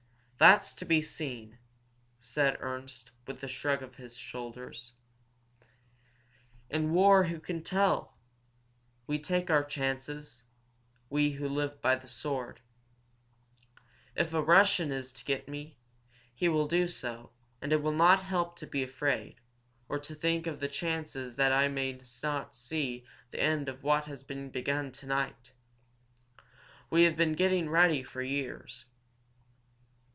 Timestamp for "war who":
6.93-7.39